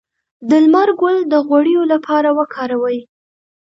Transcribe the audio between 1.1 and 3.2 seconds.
د غوړیو لپاره وکاروئ